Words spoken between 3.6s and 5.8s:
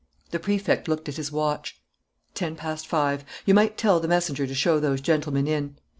tell the messenger to show those gentlemen in....